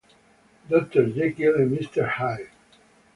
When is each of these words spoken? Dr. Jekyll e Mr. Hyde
Dr. 0.69 1.13
Jekyll 1.15 1.61
e 1.61 1.65
Mr. 1.71 2.05
Hyde 2.17 2.49